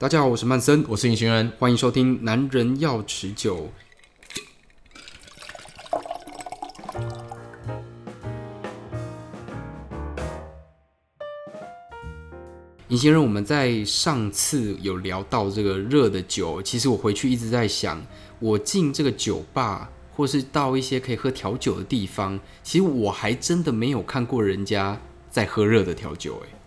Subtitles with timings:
[0.00, 3.68] 大家好，我是曼森，我是隐形人，欢迎收听《男人要持久》。
[12.86, 18.00] 隐形人，我们在上次有聊到这个热的酒，其实我回去一直在想，
[18.38, 26.57] 我进这个酒吧，或是到一些可以喝调酒的地方，其实我还真的没有看过人家在喝热的调酒，哎。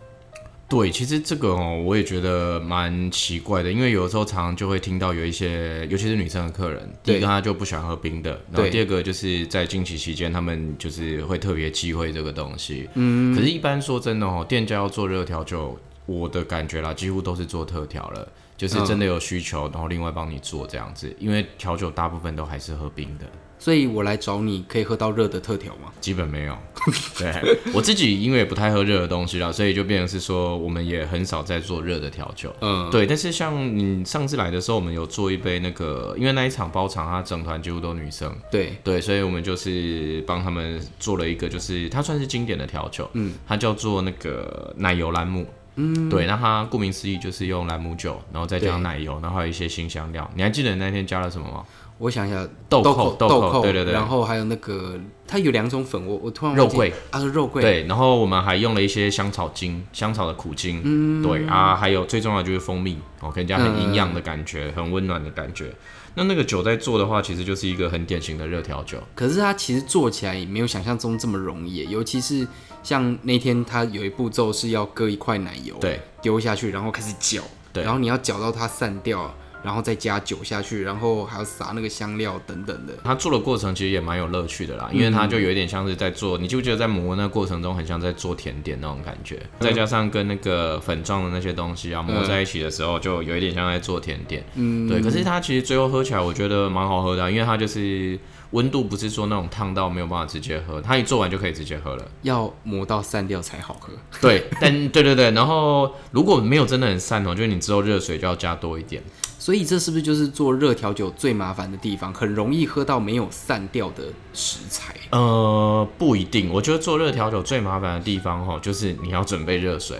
[0.72, 12.88] 对，其实这个哦，我也觉得蛮奇怪的，因为有的时候常常就会听到有一些，尤其是女生的客人，第一个她就不喜欢喝冰的，然后第二个就是在经期期间，他们就是会特别忌讳这个东西。
[12.94, 23.26] 嗯，可是，一般说真的哦，店家要做热调酒，我的感觉啦，几乎都是做特调了，就是真的有需求，然后另外帮你做这样子，因为调酒大部分都还是喝冰的。
[23.62, 25.94] 所以我来找你，可以喝到热的特调吗？
[26.02, 26.58] 基本没有。
[27.16, 27.32] 对，
[27.72, 32.52] 我自己因为也不太喝热的东西啦，所以就变成是说，我们也很少在做热的调酒。
[32.62, 33.06] 嗯，对。
[33.06, 38.36] 但是像你上次来的时候，我们有做一杯那个，因为那一场包场，它整团几乎都女生。
[38.52, 43.08] 对对，所以我们就是帮他们做了一个，就是它算是经典的调酒。
[43.14, 45.46] 嗯，它叫做那个奶油兰姆。
[45.76, 46.26] 嗯，对。
[46.26, 50.28] 那它顾名思义就是用兰姆酒，然后再加上奶油，然后还有一些新香料。
[50.36, 51.64] 你还记得你那天加了什么吗？
[52.02, 56.92] 我想一下，豆蔻，豆蔻，对对对，然后还有那个，它有两种粉，我我突然肉桂。
[57.12, 65.72] 啊，是肉桂，对，然后我们还用了一些香草精，香草的苦精，嗯，对啊，还有最重要的就是蜂蜜，哦，给人家很营养的感觉，嗯、很温暖的感觉。
[66.16, 68.98] 那那个酒在做的话，其实就是一个很典型的热调酒。
[69.14, 72.48] 可是它其实做起来也没有想象中这么容易，尤其是
[72.82, 79.32] 像那天它有一步骤是要搁一块奶油，对，丢下去，然后开始搅，对，然后你要搅到它散掉。
[79.64, 82.94] 然后再加酒下去，然后还要撒那个香料等等的。
[83.04, 89.36] 他做的过程其实也蛮有乐趣的啦，因为他就有一点像是在做，嗯、你记不记得在磨那个过程中很像在做甜点那种感觉？
[89.60, 94.44] 嗯、再加上跟那个粉状的那些东西啊磨在一起的时候，就有一点像在做甜点。
[94.56, 95.02] 嗯，对。
[95.02, 98.18] 可是它其实最后喝起来，我觉得蛮好喝的，因为它就是
[98.52, 102.06] 温度不是说那种烫到没有办法直接喝，它一做完就可以直接喝了。
[102.22, 103.92] 要磨到散掉才好喝。
[104.22, 109.02] 对，但对对对，然后如果没有真的很散哦，就是你之后热水就要加多一点。
[109.40, 112.14] 所以这是不是就是做热调酒最麻烦的地方？
[112.14, 114.04] 很容易喝到没有散掉的
[114.34, 114.94] 食材。
[115.10, 116.52] 呃，不一定。
[116.54, 119.98] 我觉得做热调酒最麻烦的地方，哈，就是你要准备热水。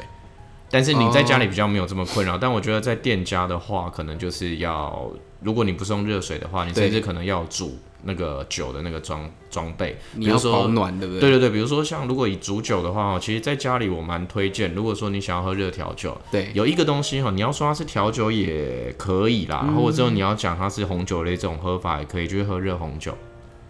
[0.72, 2.36] 但是你在家里比较没有这么困扰。
[2.36, 5.12] 哦、但我觉得在店家的话，可能就是要，
[5.42, 7.78] 如果你不是用热水的话，你甚至可能要煮。
[8.04, 11.22] 那个酒的那个装装备，你要保暖，对不对？
[11.22, 14.74] 对对对，比如说像如果以煮酒的话，其实在家里我蛮推荐。
[14.74, 23.16] 如果说你想要喝热调酒，对，有一个东西哈，你要说它是调酒也可以啦，嗯、或者之后你要讲它是红酒类这种喝法也可以，就是喝热红酒。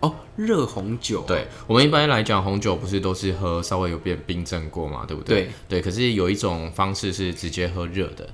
[0.02, 1.24] 哦，热红酒。
[1.28, 5.44] 对，我们一般来讲红酒不是都是喝稍微有变冰镇过嘛，对不对？
[5.70, 8.30] 对对，可是有一种方式是直接喝热的。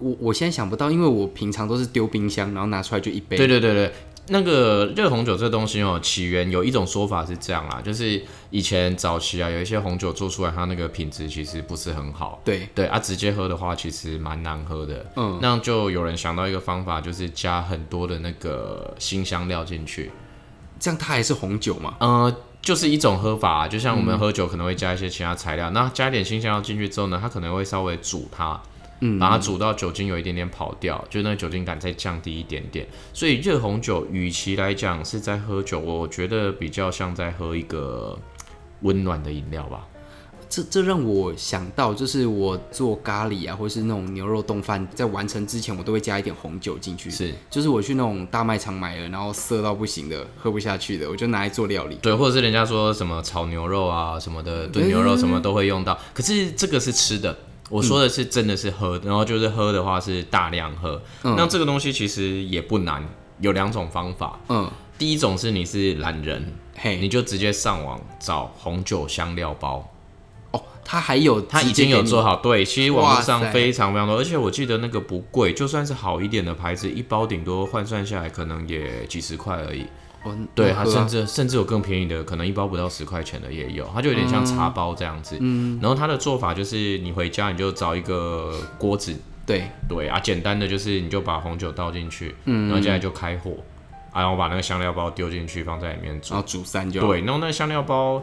[0.00, 3.36] 我我现在想不到，因为我平常都是丢冰箱，然后拿出来就一杯。
[3.36, 3.92] 对对对对。
[4.28, 12.40] 那个热红酒这东西哦，起源有一种说法是这样啦，就是以前早期啊，有一些红酒做出来，它那个品质其实不是很好。
[12.44, 15.04] 对对啊，直接喝的话，其实蛮难喝的。
[15.16, 20.12] 嗯，那就有人想到一个方法，就是加很多的那个新香料进去，
[20.82, 21.94] 这样它还是红酒吗？
[22.00, 28.60] 呃，就是一种喝法啊，就像我们喝酒可能会加一些其他材料，嗯、那加一点新香料进去之后呢，它可能会稍微煮它。
[29.04, 32.86] 嗯，把它煮到酒精有一点点跑掉，就那个酒精感再降低一点点。
[33.12, 38.16] 所以热红酒与其来讲是在喝酒，我觉得比较像在喝一个
[38.82, 39.86] 温暖的饮料吧。
[40.52, 47.10] 这这让我想到，就是我做咖喱啊，或是那种牛肉冻饭，在完成之前，我都会加一点红酒进去。
[47.10, 51.94] 是，就是我去那种大卖场买了，然后涩到不行的，喝不下去的，我就拿来做料理。
[52.02, 55.98] 对，或者是人家说什么炒牛肉啊什么的，炖牛肉什么都会用到。
[56.12, 57.34] 可是这个是吃的。
[57.70, 61.00] 我说的是真的是喝，然后就是喝的话是大量喝。
[61.22, 63.02] 嗯、那这个东西其实也不难，
[63.40, 64.38] 有两种方法。
[64.50, 69.88] 嗯，第一种是你是懒人，嘿，你就直接上网找红酒香料包。
[70.82, 72.36] 哦，它还有，它已经有做好。
[72.36, 79.86] 对，其实网络上非常非常多，而且我记得那个不贵，就算是好一点的牌子，一包顶多换算下来可能也几十块而已。
[80.24, 85.36] 哦、对，它甚至甚至有更便宜的，可能一包不到十块钱的也有，它就有点像茶包这样子。
[85.40, 89.12] 嗯，然后它的做法就是，你回家你就找一个锅子，
[89.44, 89.64] 对。
[89.88, 93.50] 对啊，简单的就是你就把红酒倒进去，嗯，然后接下来就开火，
[94.12, 98.22] 啊然后把那个香料包丢进去放在里面煮，然后煮散就对，然后那个香料包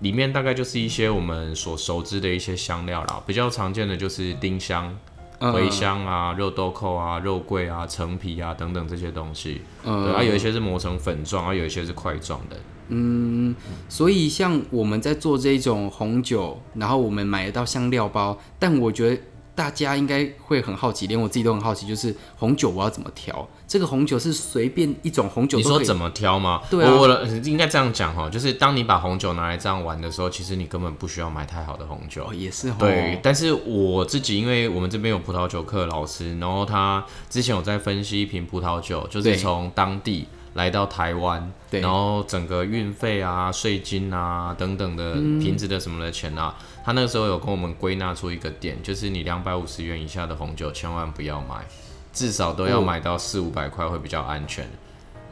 [0.00, 4.94] 里面大概就是一些我们所熟知的一些香料啦，比较常见的就是丁香。
[5.40, 12.56] 茴香啊，肉豆蔻啊，肉桂啊，陈皮啊等等这些东西，嗯，对，啊，有一些是磨成粉状，啊，有一些是块状的。
[12.88, 13.54] 嗯，
[13.88, 19.22] 所以像我们在做这种红酒，然后我们买得到香料包，但我觉得。
[19.60, 23.46] 大家应该会很好奇，连我自己都很好奇，就是红酒我要怎么调？
[23.68, 25.58] 这个红酒是随便一种红酒？
[25.58, 26.62] 你说怎么挑吗？
[26.70, 32.24] 对啊，我我应该这样讲哈，就是当你把红酒拿来这样玩的时候，其实你根本不需要买太好的红酒。
[32.24, 32.72] 哦，也是。
[32.78, 40.26] 对，但是我自己，因为我们这边有葡萄酒课老师，然后他之前有在分析一瓶葡萄酒，就是从当地。
[40.54, 51.64] 来到台湾，然后整个运费啊、税金啊等等的瓶子的什么的钱啊，嗯、他那个时候有跟我们归纳出一个点，就是你两百五十元以下的红酒千万不要买，
[52.12, 54.68] 至少都要买到四五百块会比较安全。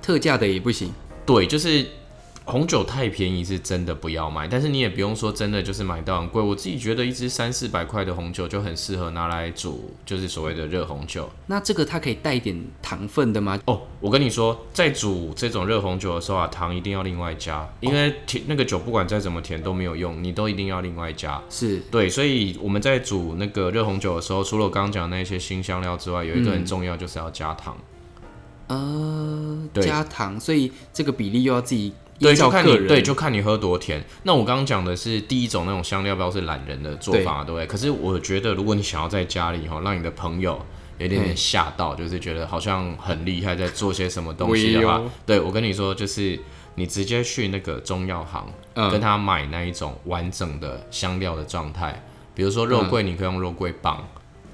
[0.01, 0.93] 特价的也不行。
[1.27, 1.87] 对，就是。
[2.51, 6.41] 红酒太便宜是真的不要买，但是你也不用说真的就是买到很贵。
[6.41, 11.29] 我自己觉得一支三四百块的红酒就很适合拿来煮，就是所谓的热红酒。
[11.47, 13.61] 那这个它可以带一点糖分的吗？
[13.67, 21.39] 哦，我跟你说，在煮这种热红酒的时候啊，糖一定要另外加，因为甜那个酒不管再怎么甜都没有用，你都一定要另外加。
[21.51, 27.77] 是对，所以我们在煮那个热红酒的时候，除了我刚刚讲的那些新香料之外，有一个很重要就是要加糖。
[28.69, 31.93] 嗯、呃，加糖，所以这个比例又要自己。
[32.19, 34.05] 对，就看你对，就看你喝多甜。
[34.25, 37.67] 那我刚刚讲的是第一种那种香料包是懒人的做法，对不对？
[37.67, 40.61] 可是我觉得，如果你想要在家里哈，让你的朋友
[40.99, 46.39] 有点点吓到，就是觉得好像很厉害，在做些什么东西的话，对，我跟你说，就是
[46.75, 48.51] 你直接去那个中药行，
[48.91, 52.05] 跟他买那一种完整的香料的状态，
[52.35, 53.97] 比如说肉桂，你可以用肉桂棒；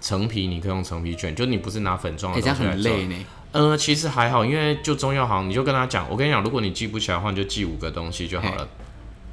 [0.00, 1.34] 陈皮，你可以用陈皮卷。
[1.34, 2.93] 就你不是拿粉状的东西来做。
[2.93, 3.25] 很累呢。
[3.54, 8.68] 嗯、呃，其实还好，因为就中药行，你就跟他讲，我跟你讲，如果你记不起来的话，你就记五个东西就好了。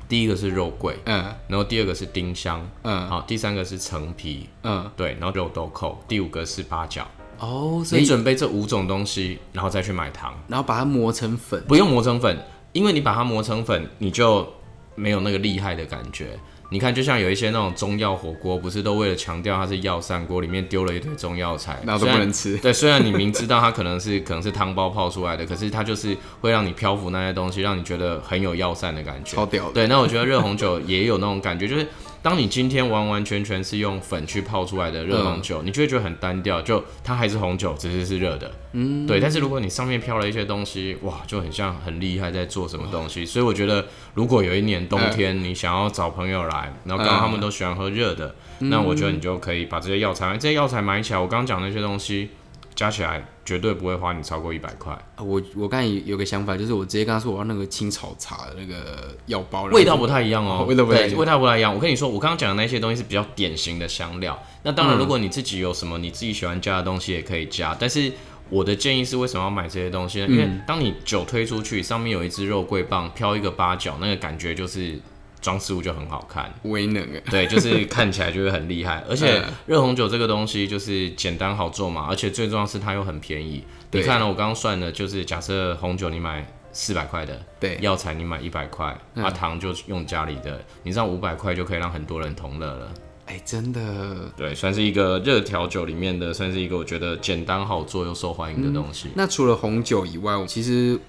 [0.07, 7.07] 第一个是肉桂，嗯，然后第二个是丁香，嗯，好，第三个是陈皮，嗯，对，然后肉豆蔻，第五个是八角。
[7.39, 11.63] 哦，所以你准备这五种东西，然后再去买糖，然后把它磨成粉。
[11.67, 12.37] 不用磨成粉，
[12.73, 14.47] 因为你把它磨成粉，你就
[14.93, 16.37] 没有那个厉害的感觉。
[16.73, 22.57] 你看，就像有一些那种中药火锅，不是都为了强调它是药膳锅，里面丢了一堆中药材，那都不能吃。
[22.59, 29.35] 对，虽然你明知道它可能是可能是汤包泡出来的，可是它就是会让你漂浮那些东西，让你觉得很有药膳的感觉。
[29.35, 29.73] 超屌的。
[29.73, 31.85] 对，那我觉得热红酒也有那种感觉，就是。
[32.21, 38.51] 当你今天完完全全是用粉去泡出来的热红酒，嗯、你就会觉得很单调，就它还是红酒，只是是热的。
[38.73, 39.19] 嗯，对。
[39.19, 43.25] 但是如果你上面飘了一些东西，哇，就很像很厉害在做什么东西。
[43.25, 52.29] 所以我觉得，如果有一年冬天你想要找朋友来，然后刚刚他们都喜欢喝热的，嗯、那我觉得你就可以把这些药材，这些药材买起来，我刚刚讲那些东西。
[52.73, 54.97] 加起来绝对不会花你超过一百块。
[55.17, 61.73] 我我刚才有个想法，就是我直接跟他说我要那个青草茶的那个药包，味道不太一样哦， 味道不太一样，味道不太一样。
[61.73, 64.37] 我跟你说，我刚刚讲的那些东西是比较典型的香料。
[64.63, 67.75] 那当然，如果你自己有什么你自己喜欢加的东西，也可以加。
[67.79, 68.11] 但是
[68.49, 70.27] 我的建议是，为什么要买这些东西呢？
[70.27, 74.99] 因为当你酒推出去，上面有一支肉桂棒，飘一个八角，那个感觉就是。
[75.41, 79.03] 装饰物就很好看，威能哎， 对，就是看起来就会很厉害。
[79.09, 83.63] 而且热红酒这个东西就是简单好做嘛，而且最重要是它又很便宜。
[83.91, 92.91] 你看了我刚刚算的，就是假设红酒你买四百块的，对，药材你买一百块，啊糖就用家里的，你知道五百块就可以让很多人同乐了。
[93.25, 99.07] 哎、欸，真的，对，算是一个热调酒里面的，算是一个我觉得简单好做又受欢迎的东西。
[99.09, 100.99] 嗯、那除了红酒以外，其实。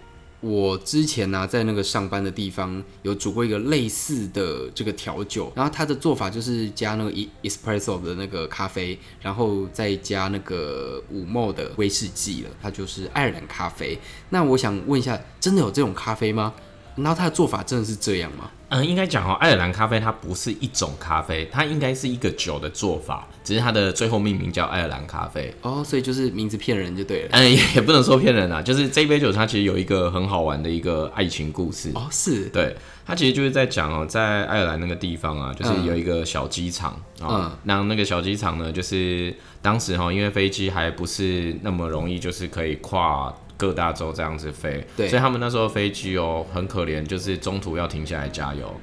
[0.43, 7.12] 我之前呢、在那个上班的地方有煮过一个类似的这个调酒，然后它的做法就是加那个
[7.44, 13.96] espresso 的那个咖啡，然后再加那个五 ml 的威士忌了，它就是爱尔兰咖啡。
[14.31, 16.53] 那我想问一下，真的有这种咖啡吗？
[16.96, 18.51] 然后它的做法真的是这样吗？
[18.75, 25.55] 嗯，应该讲哦，爱尔兰咖啡它不是一种咖啡，它应该是一个酒的做法，只是它的最后命名叫爱尔兰咖啡。
[25.61, 27.29] 哦，所以就是名字骗人就对了。
[27.32, 31.91] 嗯， 也不能说骗人啊，就是这杯酒它其实有一个很好玩的一个爱情故事。
[31.94, 32.46] 哦，是。
[32.46, 36.99] 对，它其实就是在讲哦，在爱尔兰那个地方啊，就是有一个小机场。
[37.20, 37.51] 嗯。
[37.65, 43.31] 那、哦、那个小机场呢，就是当时哈，因为飞机还不是那么容易，就是可以跨。
[43.63, 48.75] 各大洲这样子飞，对，所以他们那时候飞机哦很可怜，就是中途要停下来加油。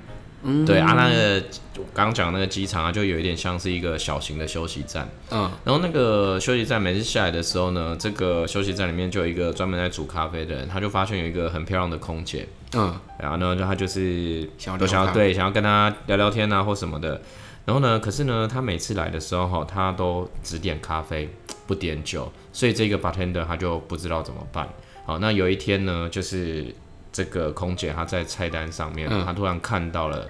[0.44, 1.44] 嗯，对啊，那个
[1.76, 5.06] 我刚刚讲那个机场啊，就有一点像是一个小型的休息站。
[5.32, 12.48] 嗯，然后那个休息站每次下来的时候呢，这个休息站里面就有一个专门在煮咖啡的人，他就发现有一个很漂亮的空姐。
[12.74, 17.22] 嗯，然后呢，就他就是都想要对想要跟他聊聊天啊或什么的。
[17.66, 21.30] 然后呢，可是呢，他每次来的时候哈，他都只点咖啡。
[21.70, 24.68] 不点酒，所以这个 bartender 他就不知道怎么办。
[25.06, 26.66] 好，那有一天呢，就是
[27.12, 30.28] 这个空姐她在菜单上面，她、嗯、突然看到了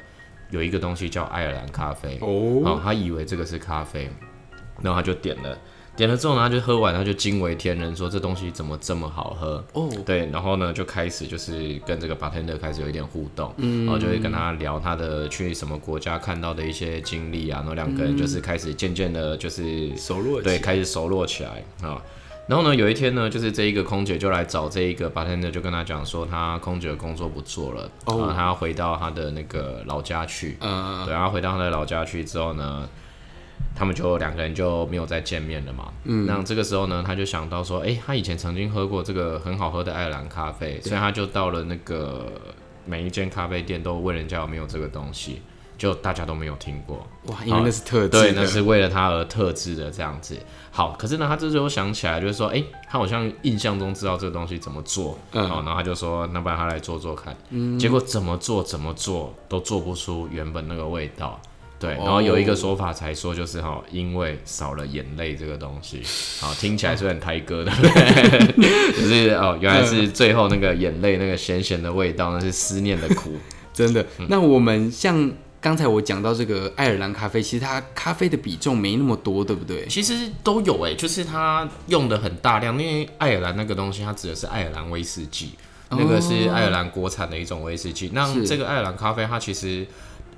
[0.50, 2.17] 有一个东西叫爱尔兰咖啡。
[2.19, 4.10] 哦，好，她以为这个是咖啡，
[4.81, 5.58] 然后她就点了。
[6.00, 9.62] 点了之后呢，他就喝完，他就惊为天人，说这东西怎么这么好喝？
[9.74, 22.01] 哦，对，然后呢就开始就是跟这个 bartender 开始有一点互动，嗯，然后就会跟他聊他的去什么国家看到的一些经历啊，然后两个人就是开始渐渐的，就是熟络，对，开始熟络起来啊。
[22.48, 30.58] 然后呢，有一天呢，就是这一个空姐就来找这一个 bartender，就跟他讲说，他空姐的工作不做了，哦，他要回到他的那个老家去。
[30.62, 32.89] 嗯，对，然后回到他的老家去之后呢，
[33.75, 35.91] 他们就两个人就没有再见面了嘛。
[36.03, 42.31] 嗯，那这个时候呢，他就想到说，哎，他以前曾经喝过这个很好喝的爱尔兰咖啡，所以他就到了那个
[42.85, 45.41] 每一间咖啡店都问人家有没有这个东西。
[45.77, 50.37] 就大家都没有听过哇，因为那是特制，对，那是为了他而特制的这样子。
[50.71, 57.33] 好，可是呢，他这时候想起来，就是说，哎、欸，他好像印象中知道这个东西怎么做，嗯，然后他就说，那不然他来做做看。
[57.51, 61.39] 嗯，结果怎么做怎么做都做不出原本那个味道。
[61.79, 66.01] 对，然后有一个说法才说，就是哈，因为少了眼泪这个东西。
[66.41, 68.91] 好，听起来是很台歌的，对不对？
[68.91, 73.38] 可是哦，原来是最后那个眼泪那个咸咸的味道，那是思念的苦，
[73.74, 74.05] 真的。
[74.27, 75.31] 那我们像。
[75.62, 79.86] 刚才我讲到这个爱尔兰咖啡，其实它咖啡的比重没那么多，对不对？
[79.88, 85.51] 其实都有哎，就是它用的很大量，因为爱尔兰那个东西，它指的是爱尔兰威士忌，
[85.89, 88.09] 哦、那个是爱尔兰国产的一种威士忌。
[88.13, 89.86] 那这个爱尔兰咖啡，它其实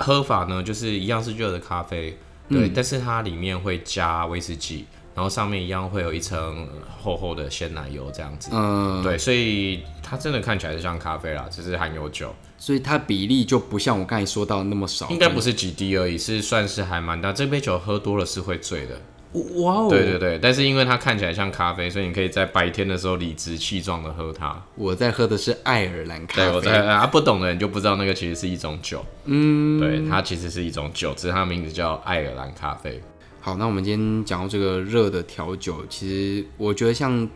[0.01, 2.17] 喝法呢，就是一样是热的咖啡，
[2.49, 6.67] 对，嗯、但是它里面会加威士忌，然后上面一样会有一层
[7.01, 12.33] 厚厚的鲜奶油这样子，嗯，对，所以它真的看起来是像咖啡啦，只是含有酒。
[12.57, 17.33] 所以它比例就不像我刚才说到那么少，应该不是几滴而已，是算是还蛮大。
[17.33, 19.01] 这杯酒喝多了是会醉的，
[19.33, 19.87] 哇哦！
[19.89, 24.61] 对对对，但是因为它看起来像咖啡，所以你可以在白天的时候理直气壮的喝它。
[24.75, 33.01] 我在喝的是爱尔兰咖啡，对，我在啊，不懂的人就不知道那个其实是一种酒，嗯，对，它其实是一种酒，只是它的名字叫爱尔兰咖啡。
[33.39, 37.29] 好，那我们今天讲到这个热的调酒，其实我觉得像。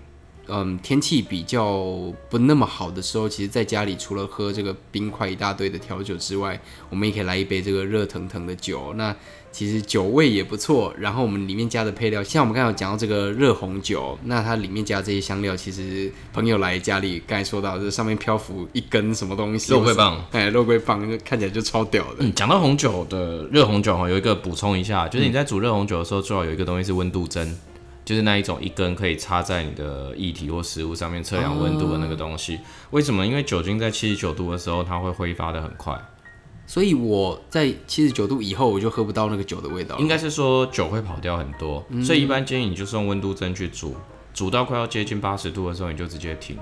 [0.47, 1.65] 嗯，天气比较
[2.29, 6.61] 不那么好的时候，其实在家里除了喝这个冰块一大堆的调酒之外，
[6.91, 8.93] 我们也可以来一杯这个热腾腾的酒。
[8.93, 9.15] 那
[9.55, 10.93] 其实酒味也不错。
[11.00, 22.15] 然后我们里面加的配料，像我们刚才有讲到这个热红酒，那它里面加这些香料，其实朋友来家里刚才说到，这上面漂浮一根什么东西，肉桂棒，哎，肉桂棒，看起来就超屌的。
[22.19, 27.57] 嗯，讲到红酒的热红酒哈，有一个补充一下，就是你在煮热红酒的时候，最好有一个东西是温度针。
[28.03, 32.59] 就是那一种一根可以插在你的液体或食物上面测量温度的那个东西。
[32.91, 33.25] 为什么？
[33.25, 36.00] 因为酒精在七十九度的时候，它会挥发的很快。
[36.67, 39.98] 所以我在七十九度以后，我就喝不到那个酒的味道。
[39.98, 43.95] 应该是说酒会跑掉很多，所以一般建议你就是用温度针去煮，
[44.34, 46.57] 煮到快要接近八十度的时候，你就直接停，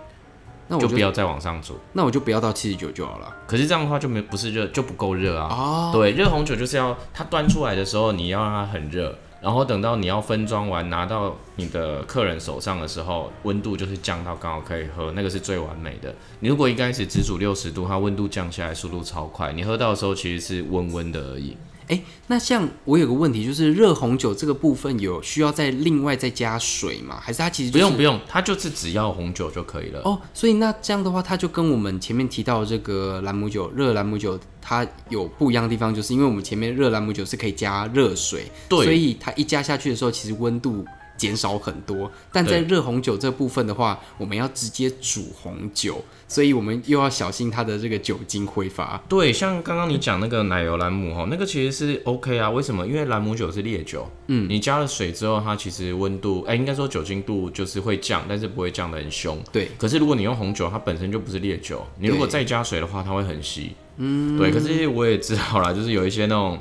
[0.67, 1.75] 那我就，就不要再往上煮。
[1.93, 3.33] 那我就不要到七十九就好了。
[3.47, 5.47] 可是这样的话就没不是热就不够热啊。
[5.49, 5.89] 哦。
[5.93, 9.17] 对，热红酒就是要它端出来的时候，你要让它很热。
[9.43, 16.15] 然后等到你要分装完拿到你的客人手上的时候，温度就是降到刚好可以喝，那个是最完美的。
[16.39, 21.57] 你如果一开始只煮六十度，它温度降下来速度超快，你喝到的时候其实是温温的而已。
[21.89, 27.19] 哎，那像我有个问题，就是热红酒这个部分有需要再另外再加水吗？
[27.21, 29.99] 还是它其实、就是、不用不用，它就是只要红酒就可以了。
[30.05, 40.85] 哦，所以那这样的话，它就跟我们前面提到这个兰姆酒，热兰姆酒，它有不一样的地方，就是因为我们前面热兰姆酒是可以加热水，对，所以它一加下去的时候，其实温度。
[41.15, 49.01] 减少很多，但在热红酒这部分的话，我们要直接煮红酒，所以我们又要小心它的这个酒精挥发。
[49.07, 52.49] 对，像刚刚你讲那个奶油兰姆哈，那个其实是 OK 啊。
[52.49, 52.85] 为什么？
[52.85, 59.39] 因为兰姆酒是烈酒，嗯，你加了水之后，它其实温度，哎、欸，应该说酒精度就是会降，但是不会降得很凶。
[59.51, 59.69] 对。
[59.77, 63.71] 可是如果你用红酒，它本身就不是烈酒，你如果再加水的话，它会很稀。
[63.97, 64.37] 嗯。
[64.37, 64.51] 对。
[64.51, 66.59] 可是我也知道啦，就是有一些那种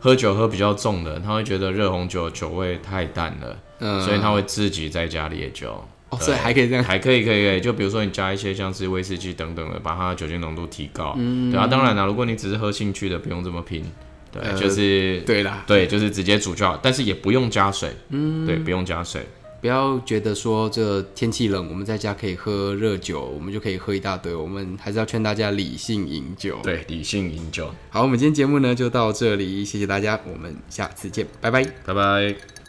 [0.00, 3.56] 喝酒喝比较重的，他会觉得热红酒酒味太淡了。
[3.82, 5.68] 嗯，所以他会自己在家里也就，
[6.08, 7.60] 哦，所以还可以这样，还可以，可以，可以。
[7.60, 11.14] 就比如说你加一些像是威士忌等等的，把它的酒精浓度提高。
[11.18, 13.84] 嗯，对啊，当然了，如果你只是喝兴趣的，不用这么拼。
[14.30, 17.90] 对，呃、就是对啦，对，就是直接煮就好，但是也不用加水。
[18.10, 19.26] 嗯，对，不用加水。
[19.60, 24.34] 不要觉得说这天气冷，我们在家可以喝热酒，我们就可以喝一大堆。
[24.34, 26.58] 我们还是要劝大家理性饮酒。
[26.64, 27.72] 对，理性饮酒。
[27.88, 32.61] 好，我们今天节目呢就到这里，谢谢大家，我们下次见，拜拜，拜拜。